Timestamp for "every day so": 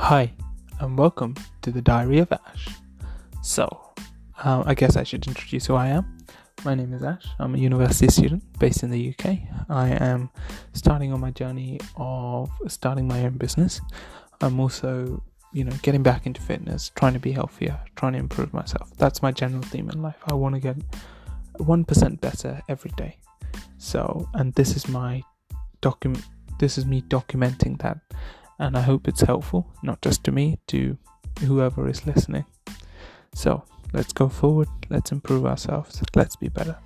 22.68-24.26